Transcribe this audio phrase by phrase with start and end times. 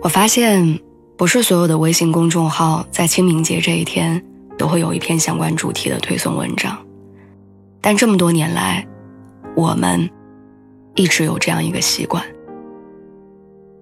[0.00, 0.78] 我发现，
[1.16, 4.22] 不是所有的微信公众号在清明节这一天
[4.56, 6.78] 都会有一篇相关主题的推送文章，
[7.80, 8.86] 但这么多年来，
[9.56, 10.08] 我们
[10.94, 12.24] 一直有这样一个习惯。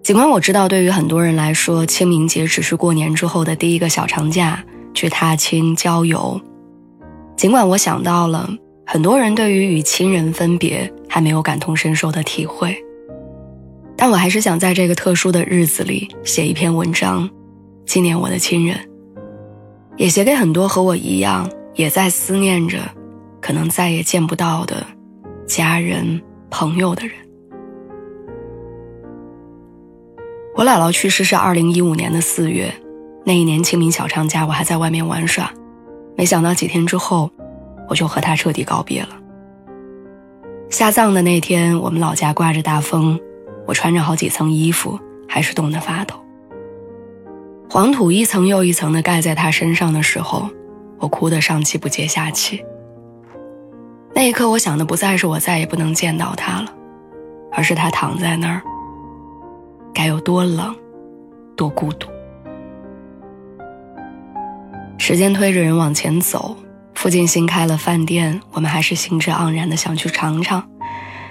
[0.02, 4.64] 尽管我知道，对于很多人来说，清明节只是过年之后的第一个小长假，
[4.94, 6.40] 去踏青郊游。
[7.36, 8.48] 尽管我想到了
[8.86, 12.74] 很多人对于与亲人分别还没有感同身受的体会。
[13.96, 17.28] 但我还是想在这个特殊的日子里写一篇文章，
[17.86, 18.78] 纪念我的亲人，
[19.96, 22.78] 也写给很多和我一样也在思念着，
[23.40, 24.86] 可能再也见不到的
[25.46, 27.16] 家人朋友的人。
[30.54, 32.72] 我姥姥去世是二零一五年的四月，
[33.24, 35.50] 那一年清明小长假我还在外面玩耍，
[36.16, 37.30] 没想到几天之后，
[37.88, 39.08] 我就和她彻底告别了。
[40.68, 43.18] 下葬的那天，我们老家刮着大风。
[43.66, 46.14] 我穿着好几层衣服，还是冻得发抖。
[47.68, 50.48] 黄土一层又一层的盖在他身上的时候，
[50.98, 52.64] 我哭得上气不接下气。
[54.14, 56.72] 那一刻，我想的不再是我再也不能见到他了，
[57.52, 58.62] 而是他躺在那儿，
[59.92, 60.74] 该有多冷，
[61.56, 62.08] 多孤独。
[64.96, 66.56] 时间推着人往前走，
[66.94, 70.66] 附近新开了饭店，我们还是兴致盎然的想去尝尝。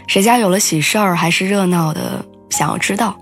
[0.07, 3.17] 谁家有了喜事儿，还是热闹的，想要知道。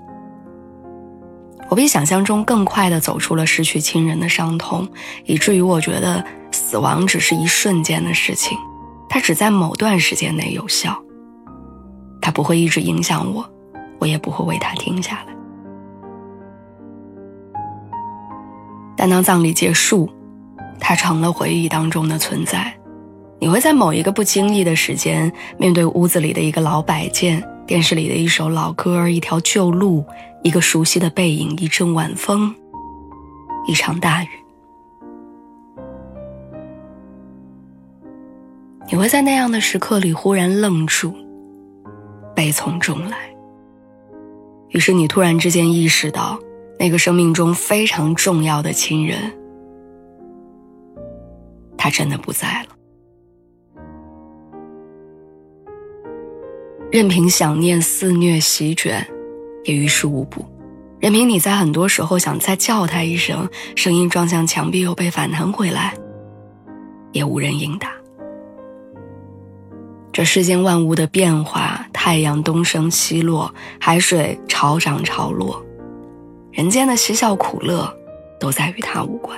[1.69, 4.87] 我比想象中更快的走出了失去亲人的伤痛，
[5.25, 8.57] 以至于我觉得死亡只是一瞬间的事情，
[9.09, 10.95] 它只在某段时间内有效，
[12.21, 13.49] 它不会一直影响我，
[13.97, 15.33] 我也不会为它停下来。
[18.95, 20.07] 但当葬礼结束，
[20.79, 22.71] 它成了回忆当中的存在。
[23.43, 30.05] 你会在某一个不经意的时间，面对屋子里的一个老摆件、电视里的一首老歌、一条旧路、
[30.43, 32.55] 一个熟悉的背影、一阵晚风、
[33.67, 34.29] 一场大雨。
[38.89, 41.13] 你会在那样的时刻里忽然愣住，
[42.33, 43.17] 悲从中来。
[44.69, 46.39] 于是你突然之间意识到，
[46.79, 49.19] 那个生命中非常重要的亲人，
[51.77, 52.72] 他真的不在了。
[56.93, 59.03] 任凭想念肆虐席卷，
[59.63, 60.45] 也于事无补；
[60.99, 65.95] 任凭你在很多时候想再叫他一声，声音撞向墙壁又被反弹回来，
[67.11, 67.89] 也无人应答。
[70.11, 75.65] 这世间万物的变化，太阳东升西落，海水潮涨潮落，
[76.51, 77.91] 人间的嬉笑苦乐，
[78.39, 79.35] 都在与他无关。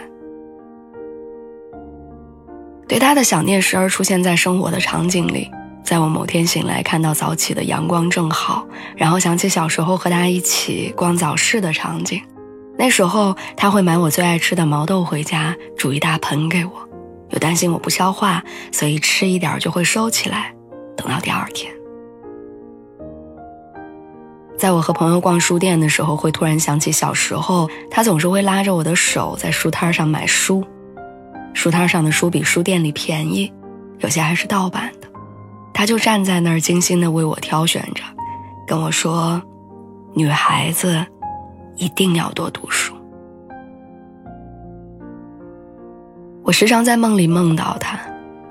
[2.86, 5.50] 对他的想念，时而出现在生活的场景里。
[5.86, 12.20] 在我某天醒来，看到早起的阳光正好，然后想起小时候和他一起逛早市的场景。
[12.76, 16.72] 那时候他会买我最爱吃的毛豆回家，煮一大盆给我，
[17.30, 20.52] 又担心我不消化，所以吃一点就会收起来，
[20.98, 21.72] 等到第二天。
[24.58, 30.66] 在我和朋友逛书店的时候，会突然想起小时候，他总是会拉着我的手在书摊上买书，
[31.54, 33.54] 书摊上的书比书店里便宜，
[34.00, 35.05] 有些还是盗版的。
[35.78, 38.02] 他就站在那儿，精心的为我挑选着，
[38.66, 39.42] 跟我说
[40.16, 41.06] ：“女孩子
[41.76, 42.96] 一定要多读书。”
[46.44, 48.00] 我时常在梦里梦到他，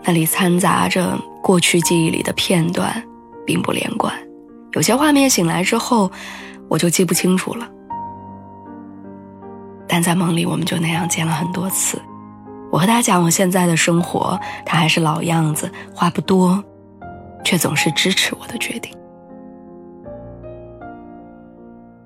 [0.03, 3.03] 那里掺杂着过去记忆里的片段，
[3.47, 4.13] 并不连贯。
[4.73, 6.13] 有些画面醒来之后，
[6.69, 7.67] 我就记不清楚了。
[9.89, 11.99] 但在梦里，我们就那样见了很多次。
[12.71, 16.63] 我和他讲我现在的生活，他还是老样子，话不多。
[17.45, 18.93] 却总是支持我的决定。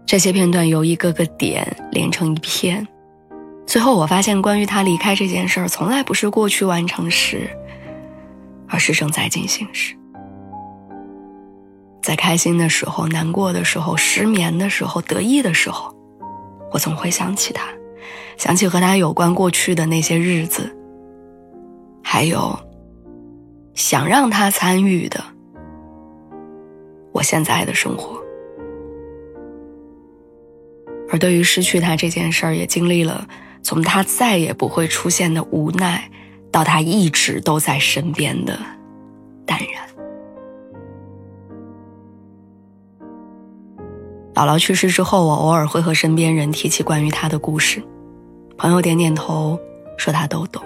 [0.05, 2.87] 这些片段由一个个点连成一片，
[3.67, 7.49] 最后我发现，关于他离开这件事儿，从来不是过去完成时，
[8.67, 9.95] 而是正在进行时。
[12.01, 15.95] 在开心的时候、难过的时候、失眠的时候、得意的时候，
[16.73, 17.65] 我总会想起他，
[18.39, 20.75] 想起和他有关过去的那些日子，
[22.03, 22.59] 还有。
[23.79, 25.23] 想让他参与的
[27.13, 28.21] 我现在的生活。
[31.09, 33.27] 而对于失去他这件事儿，也经历了
[33.63, 36.11] 从他再也不会出现的无奈，
[36.51, 38.59] 到他一直都在身边的
[39.47, 39.89] 淡然。
[44.35, 47.81] 姥姥去世之后，我偶尔会和身边人提起关于他的故事，
[48.57, 49.57] 朋友点点头，
[49.97, 50.61] 说他都懂。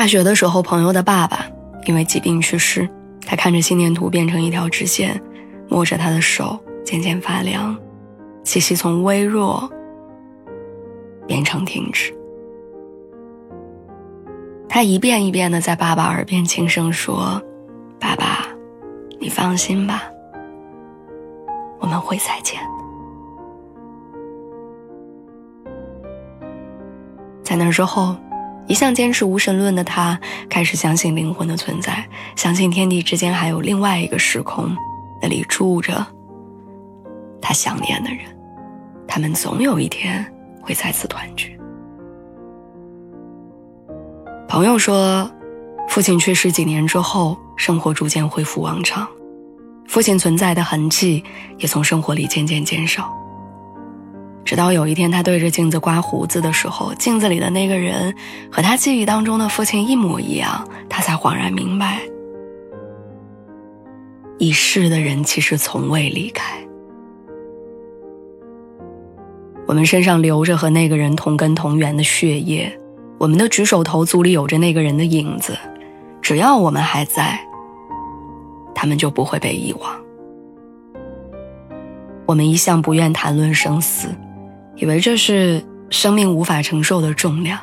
[0.00, 1.44] 大学的时候，朋友的爸爸
[1.84, 2.88] 因为疾病去世，
[3.26, 5.20] 他看着心电图变成一条直线。
[5.68, 7.76] 摸着他的手渐渐发凉，
[8.42, 9.70] 气息从微弱
[11.26, 12.14] 变成停止。
[14.70, 17.38] 他一遍一遍的在爸爸耳边轻声说
[18.00, 18.46] ：“爸爸，
[19.20, 20.04] 你放心吧，
[21.78, 22.58] 我们会再见。”
[27.44, 28.16] 在那之后，
[28.66, 30.18] 一向坚持无神论的他
[30.48, 34.74] 开始相信灵魂的存在，相信天地之间还有另外一个时空。
[35.20, 36.06] 那里住着
[37.42, 38.20] 他想念的人，
[39.06, 40.24] 他们总有一天
[40.62, 41.58] 会再次团聚。
[44.48, 45.30] 朋友说，
[45.88, 49.06] 父亲去世几年之后，生活逐渐恢复往常，
[49.86, 51.22] 父亲存在的痕迹
[51.58, 53.12] 也从生活里渐渐减少。
[54.44, 58.14] 直到有一天，他对着镜子刮胡子的时候，镜子里的那个人
[58.50, 62.00] 和他记忆当中的父亲一模一样，他才恍然明白。
[64.38, 66.56] 已逝的人其实从未离开。
[69.66, 72.76] 我们身上流着和那个人同根同源的血液，
[73.18, 75.56] 我们的举手投足里有着那个人的影子。
[76.20, 77.38] 只要我们还在，
[78.74, 79.92] 他们就不会被遗忘。
[82.26, 84.08] 我们一向不愿谈论生死，
[84.80, 87.60] 以为这是生命无法承受的重量，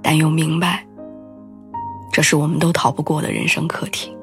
[0.00, 0.82] 但又明白，
[2.10, 4.16] 这是我们都逃不过的人生课题。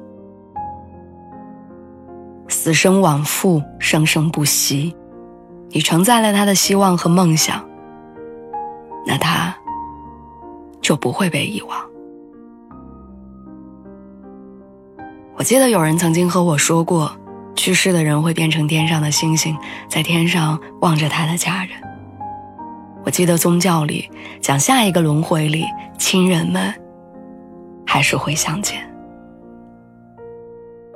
[2.48, 4.92] 死生往复，生生不息。
[5.70, 7.64] 你承载了他的希望和梦想，
[9.06, 9.54] 那他
[10.80, 11.78] 就不会被遗忘。
[15.36, 17.16] 我记得有人曾经和我说过，
[17.54, 19.56] 去世的人会变成天上的星星，
[19.88, 21.70] 在天上望着他的家人。
[23.06, 24.10] 我记得宗教里
[24.40, 25.64] 讲，下一个轮回里，
[25.96, 26.74] 亲人们
[27.86, 28.82] 还是会相见。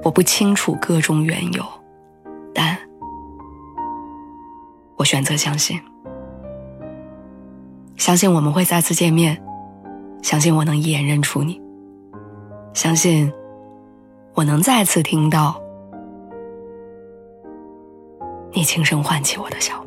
[0.02, 1.64] 我不清楚各种缘由，
[2.52, 2.76] 但
[4.96, 5.80] 我选择相信。
[7.96, 9.40] 相信我们会再次见面，
[10.20, 11.62] 相信我能一眼认出你，
[12.74, 13.32] 相信
[14.34, 15.62] 我能再次听到
[18.52, 19.80] 你轻声唤起我的笑。